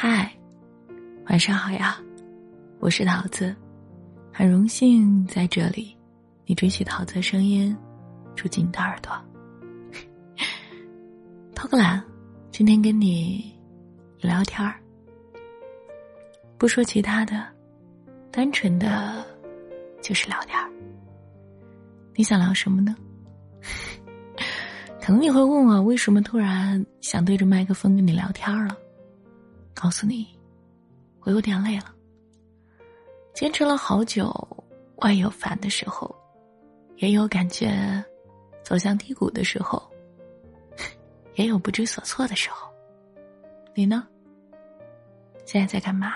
[0.00, 0.32] 嗨，
[1.26, 1.98] 晚上好呀，
[2.78, 3.52] 我是桃子，
[4.32, 5.92] 很荣幸在这里，
[6.46, 7.76] 你追起桃子的声音，
[8.36, 9.10] 住进你的耳朵。
[11.52, 12.00] 偷个懒，
[12.52, 13.52] 今天跟你
[14.20, 14.80] 聊天儿，
[16.56, 17.44] 不说其他的，
[18.30, 19.26] 单纯的，
[20.00, 20.70] 就是聊天儿。
[22.14, 22.94] 你想聊什么呢？
[25.02, 28.78] 可能你会问我，为什么突然想对着麦克风跟你聊天了？
[29.80, 30.36] 告诉你，
[31.20, 31.94] 我有点累了。
[33.32, 34.34] 坚持了好久，
[34.96, 36.12] 外有烦的时候，
[36.96, 38.04] 也有感觉
[38.64, 39.80] 走向低谷的时候，
[41.36, 42.68] 也有不知所措的时候。
[43.72, 44.04] 你呢？
[45.46, 46.14] 现在在干嘛？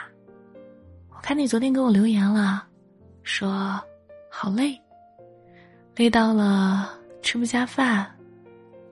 [1.11, 2.67] 我看你昨天给我留言了，
[3.23, 3.81] 说
[4.29, 4.77] 好累。
[5.95, 8.11] 累到了吃不下饭，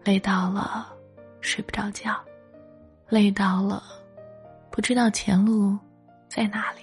[0.05, 0.97] 累到了
[1.41, 2.15] 睡不着觉，
[3.09, 3.83] 累到了
[4.71, 5.77] 不知道前路
[6.29, 6.81] 在哪里。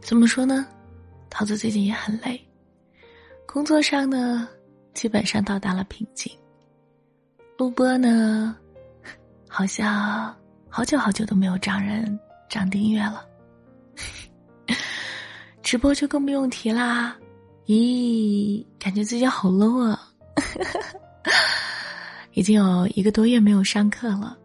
[0.00, 0.66] 怎么说呢？
[1.28, 2.40] 桃子最近也很累，
[3.46, 4.48] 工作上呢
[4.94, 6.32] 基本上到达了瓶颈。
[7.56, 8.56] 录播呢，
[9.48, 10.34] 好像
[10.68, 13.24] 好久好久都没有涨人涨订阅了。
[15.62, 17.16] 直播就更不用提啦。
[17.66, 20.10] 咦，感觉自己好 low 啊！
[22.32, 24.36] 已经有一个多月没有上课了，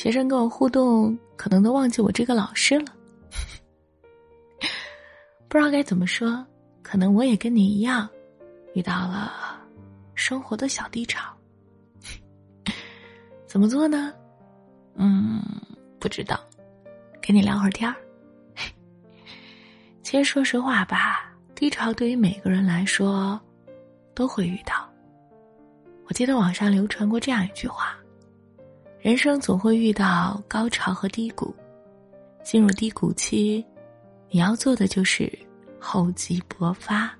[0.00, 2.86] 学生跟我互动，可能都忘记我这个老师了。
[5.46, 6.42] 不知道该怎么说，
[6.80, 8.08] 可能我也跟你一样，
[8.72, 9.60] 遇到了
[10.14, 11.30] 生活的小低潮。
[13.46, 14.10] 怎么做呢？
[14.94, 15.38] 嗯，
[15.98, 16.40] 不知道，
[17.20, 17.94] 跟你聊会儿天儿。
[20.02, 21.30] 其实说实话吧。
[21.54, 23.38] 低潮对于每个人来说，
[24.14, 24.90] 都会遇到。
[26.06, 27.94] 我记得网上流传过这样一句话：
[29.00, 31.54] 人生总会遇到高潮和低谷，
[32.44, 33.64] 进入低谷期，
[34.28, 35.32] 你要做的就是
[35.78, 37.10] 厚积薄发。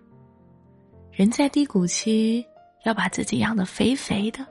[1.11, 2.47] 人在低谷期
[2.85, 4.47] 要把自己养得肥肥的，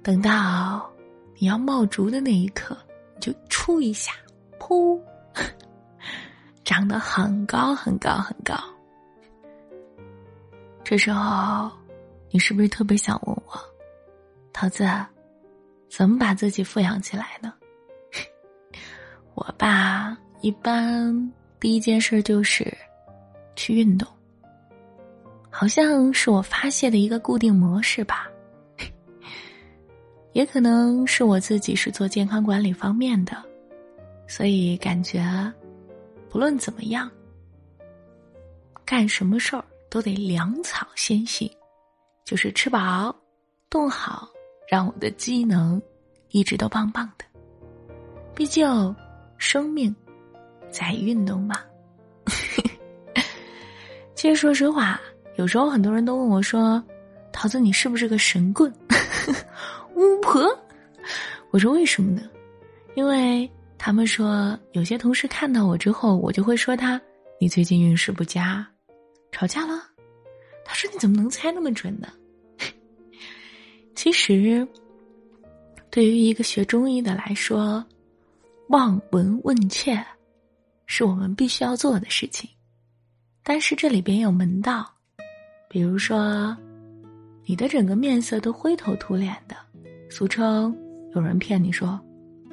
[0.00, 0.88] 等到
[1.38, 2.78] 你要冒竹的那一刻，
[3.16, 4.12] 你就出一下，
[4.60, 5.00] 噗。
[6.64, 8.54] 长得很高很高很高。
[10.84, 11.68] 这时候，
[12.30, 13.58] 你是不是特别想问我，
[14.52, 14.84] 桃子，
[15.88, 17.52] 怎么把自己富养起来呢？
[19.34, 22.76] 我吧，一般第一件事就是
[23.56, 24.08] 去运动，
[25.50, 28.28] 好像是我发泄的一个固定模式吧。
[30.32, 33.36] 也可能是我自己是做健康管理方面的，
[34.26, 35.22] 所以感觉。
[36.30, 37.10] 不论怎么样，
[38.84, 41.50] 干什么事儿都得粮草先行，
[42.22, 43.16] 就是吃饱、
[43.70, 44.28] 动好，
[44.68, 45.80] 让我的机能
[46.28, 47.24] 一直都棒棒的。
[48.34, 48.94] 毕竟，
[49.38, 49.94] 生命
[50.70, 51.56] 在运动嘛。
[54.14, 55.00] 其实，说实话，
[55.36, 56.82] 有时候很多人都问我说
[57.32, 58.72] ：“桃子，你是不是个神棍？”
[59.96, 60.46] 巫婆？
[61.50, 62.22] 我说为什么呢？
[62.94, 63.50] 因为。
[63.80, 67.00] 他们说，有些同事看到我之后，我就会说他
[67.38, 68.66] ：“你最近运势不佳，
[69.30, 69.80] 吵架了。”
[70.66, 72.08] 他说：“你怎么能猜那么准呢？”
[74.08, 74.66] 其实，
[75.90, 77.84] 对于一个学中医的来说，
[78.70, 80.02] 望闻问切
[80.86, 82.48] 是我们必须要做的事情。
[83.42, 84.90] 但是这里边有门道，
[85.68, 86.56] 比如说，
[87.44, 89.54] 你的整个面色都灰头土脸的，
[90.08, 90.74] 俗称
[91.14, 92.00] 有人骗你说：“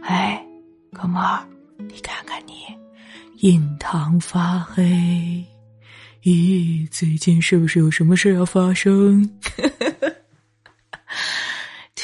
[0.04, 0.46] 哎。”
[0.92, 1.48] 哥们儿，
[1.88, 2.54] 你看看你，
[3.38, 5.42] 印堂发黑，
[6.24, 9.30] 咦，最近是不是有什么事要发生？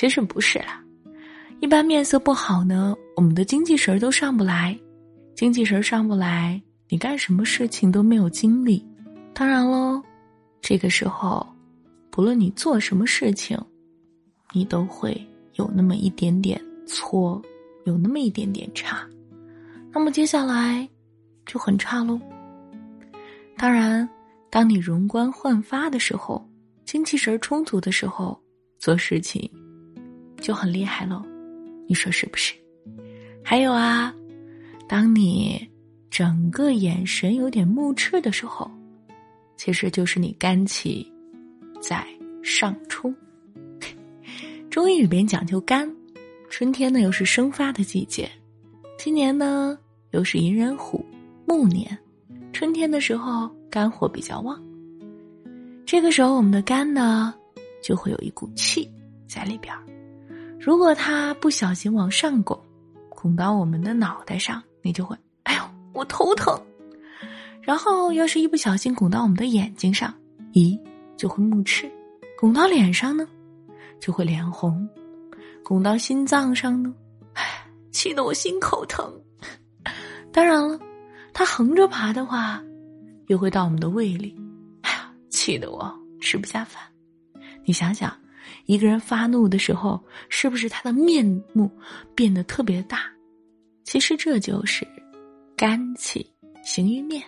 [0.02, 0.84] 其实不是啦，
[1.60, 4.76] 一般面色不好呢，我们的精气神都上不来，
[5.36, 8.84] 精气神上不来，你干什么事情都没有精力。
[9.32, 10.02] 当然喽，
[10.60, 11.48] 这个时候，
[12.10, 13.56] 不论你做什么事情，
[14.54, 15.16] 你都会
[15.54, 17.40] 有那么一点点错。
[17.86, 19.08] 有那么一点点差，
[19.92, 20.90] 那么接下来
[21.46, 22.20] 就很差喽。
[23.56, 24.10] 当然，
[24.50, 26.44] 当你容光焕发的时候，
[26.86, 28.36] 精气神充足的时候，
[28.80, 29.48] 做事情
[30.42, 31.24] 就很厉害喽。
[31.88, 32.54] 你说是不是？
[33.44, 34.14] 还有啊，
[34.88, 35.70] 当你
[36.10, 38.70] 整个眼神有点目赤的时候，
[39.56, 41.10] 其实就是你肝气
[41.80, 42.06] 在
[42.44, 43.16] 上冲。
[44.70, 45.90] 中医里边讲究肝。
[46.50, 48.30] 春天呢，又是生发的季节。
[48.98, 49.78] 今年呢，
[50.12, 51.06] 又是寅人虎
[51.46, 51.98] 木年，
[52.52, 54.62] 春天的时候肝火比较旺。
[55.86, 57.34] 这个时候，我们的肝呢，
[57.82, 58.90] 就会有一股气
[59.30, 59.82] 在里边儿。
[60.64, 62.60] 如果它不小心往上拱，
[63.10, 65.62] 拱到我们的脑袋上，你就会哎呦，
[65.92, 66.56] 我头疼。
[67.62, 70.14] 然后要是一不小心拱到我们的眼睛上，
[70.54, 70.80] 咦，
[71.18, 71.88] 就会目赤；
[72.38, 73.28] 拱到脸上呢，
[74.00, 74.88] 就会脸红；
[75.64, 76.94] 拱到心脏上呢，
[77.34, 77.44] 唉，
[77.92, 79.12] 气得我心口疼。
[80.32, 80.80] 当然了，
[81.34, 82.64] 它横着爬的话，
[83.28, 84.36] 又会到我们的胃里，
[84.82, 86.84] 哎呀，气得我吃不下饭。
[87.66, 88.16] 你想想，
[88.66, 91.70] 一个人发怒的时候，是不是他的面目
[92.16, 93.00] 变得特别大？
[93.84, 94.88] 其实这就是
[95.58, 96.26] 肝气
[96.64, 97.22] 行于面，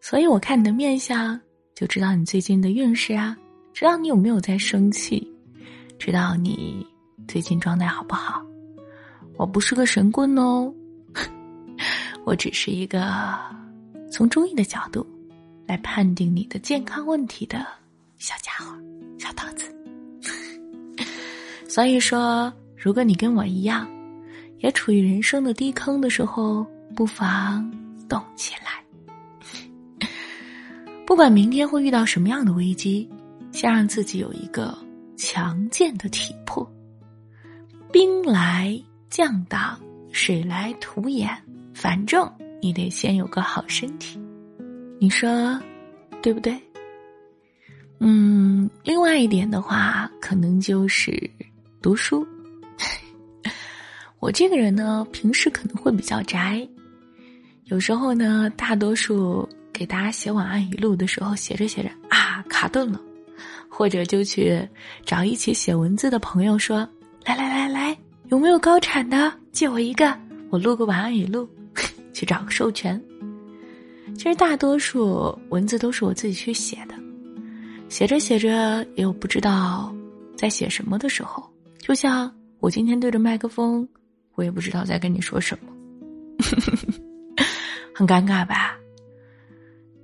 [0.00, 1.40] 所以我看你的面相，
[1.74, 3.36] 就知道你最近的运势啊，
[3.72, 5.30] 知道你有没有在生气，
[5.98, 6.84] 知道你
[7.28, 8.44] 最近状态好不好。
[9.36, 10.72] 我不是个神棍哦。
[12.24, 13.12] 我只是一个
[14.10, 15.06] 从中医的角度
[15.66, 17.66] 来判定你的健康问题的
[18.16, 18.74] 小家伙、
[19.18, 19.63] 小桃子。
[21.74, 23.84] 所以说，如果你跟我一样，
[24.60, 27.68] 也处于人生的低坑的时候，不妨
[28.08, 28.80] 动起来。
[31.04, 33.10] 不管明天会遇到什么样的危机，
[33.50, 34.72] 先让自己有一个
[35.16, 36.64] 强健的体魄。
[37.90, 38.80] 兵来
[39.10, 39.76] 将挡，
[40.12, 41.28] 水来土掩。
[41.74, 42.32] 反正
[42.62, 44.16] 你得先有个好身体，
[45.00, 45.60] 你说
[46.22, 46.56] 对不对？
[47.98, 51.28] 嗯，另外一点的话，可能就是
[51.84, 52.26] 读书。
[54.18, 56.66] 我这个人呢，平时可能会比较宅，
[57.64, 62.98] 有时候呢，大多数给大家写晚安语录的时候，写着写着啊卡顿了，
[63.68, 64.66] 或者就去
[65.04, 66.88] 找一起写文字的朋友说
[67.26, 67.94] ：“来来来来，
[68.28, 69.30] 有没有高产的？
[69.52, 71.46] 借我一个，我录个晚安语录。
[72.14, 72.98] ”去找个授权。
[74.16, 76.94] 其实大多数文字都是我自己去写的，
[77.90, 79.94] 写着写着也有不知道
[80.34, 81.46] 在写什么的时候。
[81.84, 83.86] 就像我今天对着麦克风，
[84.36, 85.70] 我也不知道在跟你说什么，
[87.94, 88.74] 很尴尬吧？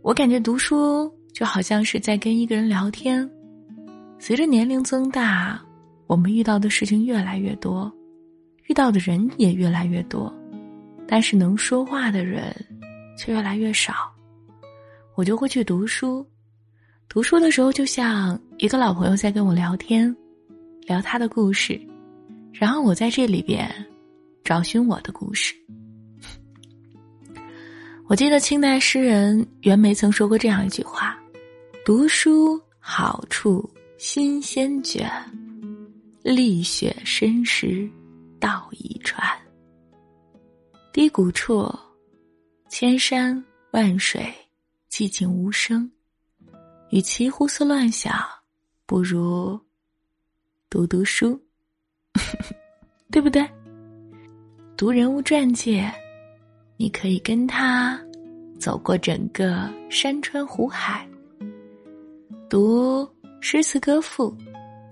[0.03, 3.27] 我感觉读书就好像是在跟一个人聊天。
[4.19, 5.59] 随着年龄增大，
[6.07, 7.91] 我们遇到的事情越来越多，
[8.67, 10.31] 遇到的人也越来越多。
[11.09, 12.55] 但是能说话的人
[13.17, 13.95] 却越来越少，
[15.15, 16.27] 我就会去读书。
[17.09, 20.15] 读书的时候，就像一个老朋友在跟我聊天，
[20.87, 21.81] 聊他的故事，
[22.53, 23.69] 然后我在这里边
[24.45, 25.55] 找寻我的故事。
[28.07, 31.17] 我记得清代诗人袁枚曾说过这样一句话
[31.87, 33.69] ：“读书好处
[33.99, 35.09] 新鲜卷，
[36.23, 37.89] 历雪深时
[38.41, 39.25] 道一传。”
[40.93, 41.73] 低谷处，
[42.69, 44.35] 千山万水，
[44.91, 45.89] 寂静无声。
[46.91, 48.13] 与其胡思乱想，
[48.87, 49.57] 不如
[50.71, 51.39] 读读书，
[53.11, 53.45] 对不对？
[54.77, 55.85] 读人物传记，
[56.77, 58.01] 你可以跟他
[58.59, 61.05] 走过整个山川湖海；
[62.49, 63.07] 读
[63.41, 64.33] 诗词歌赋，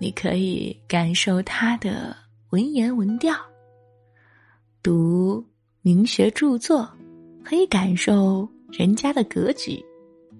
[0.01, 2.13] 你可以感受他的
[2.49, 3.33] 文言文调；
[4.83, 5.43] 读。
[5.81, 6.87] 名学著作，
[7.41, 9.81] 可以感受人家的格局，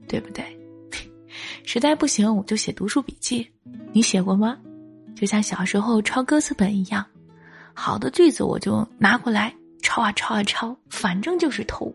[0.05, 0.43] 对不对？
[1.63, 3.49] 实在不行，我就写读书笔记。
[3.93, 4.59] 你写过吗？
[5.19, 7.05] 就像小时候抄歌词本一样，
[7.73, 11.93] 好的句子我就拿过来抄啊抄啊抄，反正就是偷，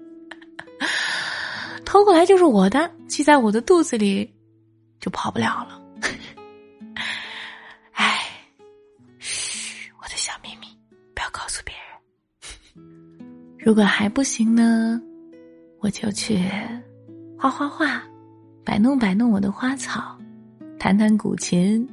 [1.84, 4.34] 偷过来就是我的，记在我的肚子里，
[5.00, 5.82] 就跑不了了。
[7.92, 8.24] 哎。
[10.00, 10.66] 我的小秘密，
[11.14, 12.82] 不要告诉别人
[13.58, 14.98] 如果还不行呢，
[15.80, 16.42] 我就去
[17.38, 18.00] 画画画，
[18.64, 20.18] 摆弄摆弄我的花草，
[20.78, 21.86] 弹弹古琴。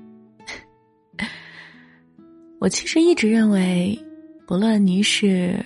[2.65, 3.95] 我其实一直认为，
[4.47, 5.63] 不论你是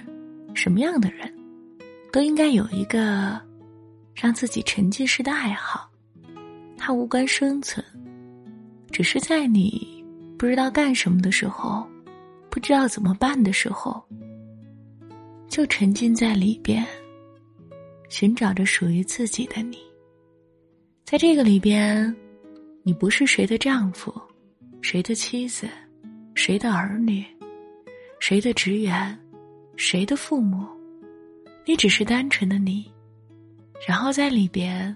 [0.53, 1.33] 什么样的人，
[2.11, 3.39] 都应该有一个
[4.13, 5.89] 让自己沉浸式的爱好。
[6.77, 7.81] 它无关生存，
[8.91, 10.03] 只是在你
[10.37, 11.87] 不知道干什么的时候，
[12.49, 14.03] 不知道怎么办的时候。
[15.47, 16.85] 就沉浸在里边，
[18.09, 19.77] 寻找着属于自己的你。
[21.05, 22.13] 在这个里边，
[22.83, 24.13] 你不是谁的丈夫，
[24.81, 25.65] 谁的妻子，
[26.41, 27.21] 谁的儿女，
[28.21, 29.19] 谁的职员，
[29.75, 30.65] 谁的父母，
[31.65, 32.89] 你只是单纯的你。
[33.85, 34.95] 然后在里边，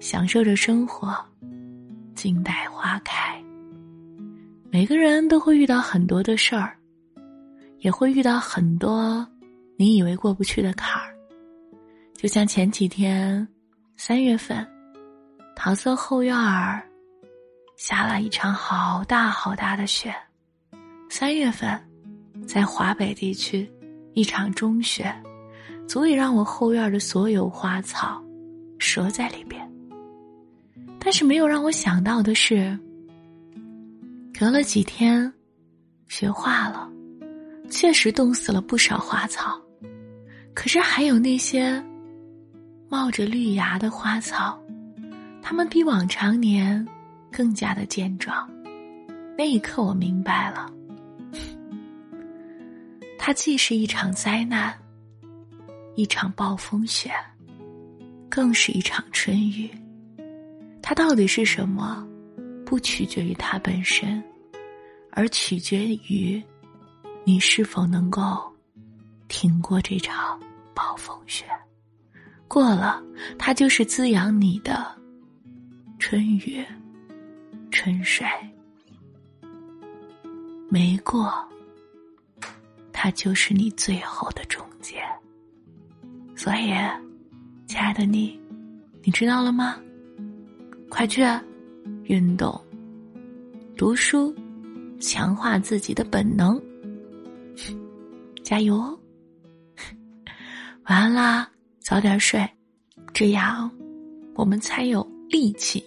[0.00, 1.14] 享受着生活，
[2.14, 3.38] 静待花开。
[4.70, 6.74] 每个人都会遇到很多的事儿，
[7.80, 9.28] 也会遇到很多。
[9.76, 11.14] 你以为过不去的坎儿，
[12.14, 13.46] 就像前几天，
[13.98, 14.66] 三月份，
[15.54, 16.82] 桃色后院儿
[17.76, 20.14] 下了一场好大好大的雪。
[21.18, 21.80] 三月份，
[22.46, 23.66] 在华北地区，
[24.12, 25.10] 一场中雪，
[25.88, 28.22] 足以让我后院的所有花草
[28.78, 29.66] 折在里边。
[31.00, 32.78] 但是没有让我想到的是，
[34.38, 35.32] 隔了几天，
[36.06, 36.86] 雪化了，
[37.70, 39.58] 确实冻死了不少花草，
[40.52, 41.82] 可是还有那些
[42.90, 44.60] 冒着绿芽的花草，
[45.40, 46.86] 它们比往常年
[47.32, 48.46] 更加的健壮。
[49.34, 50.70] 那一刻，我明白了，
[53.26, 54.72] 它既是一场灾难，
[55.96, 57.10] 一场暴风雪，
[58.28, 59.68] 更是一场春雨。
[60.80, 62.06] 它到底是什么？
[62.64, 64.22] 不取决于它本身，
[65.10, 66.40] 而取决于
[67.24, 68.40] 你是否能够
[69.26, 70.40] 挺过这场
[70.72, 71.44] 暴风雪。
[72.46, 73.02] 过了，
[73.36, 74.86] 它就是滋养你的
[75.98, 76.64] 春雨、
[77.72, 78.24] 春水；
[80.68, 81.44] 没过，
[83.06, 84.96] 它就是你最后的终结。
[86.34, 86.74] 所以，
[87.68, 88.36] 亲爱的你，
[89.04, 89.80] 你知道了吗？
[90.90, 91.22] 快去
[92.06, 92.60] 运动、
[93.76, 94.34] 读书，
[94.98, 96.60] 强化自己的本能。
[98.42, 98.98] 加油哦！
[100.88, 101.48] 晚安啦，
[101.78, 102.44] 早点睡，
[103.14, 103.70] 这样
[104.34, 105.80] 我们才有力气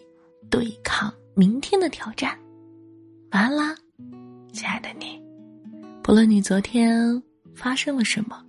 [0.50, 2.40] 对抗明天的挑战。
[3.32, 3.76] 晚安啦，
[4.54, 5.22] 亲爱的你。
[6.01, 7.22] 不论你昨天
[7.53, 8.44] 发生了什么，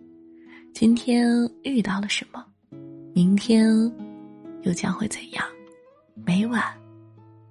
[0.72, 1.28] 今天
[1.62, 2.42] 遇到了什么，
[3.12, 3.68] 明天
[4.62, 5.44] 又将会怎样？
[6.24, 6.64] 每晚，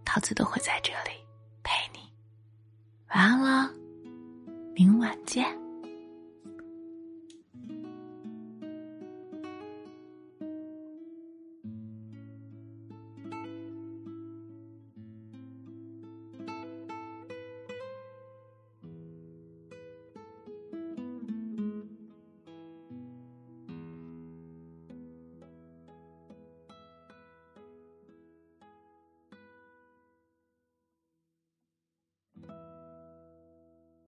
[0.03, 1.15] 桃子都会在这里
[1.63, 1.99] 陪你。
[3.09, 3.71] 晚安了，
[4.73, 5.45] 明晚见。